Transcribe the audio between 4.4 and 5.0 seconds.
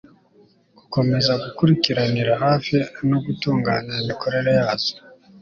yazo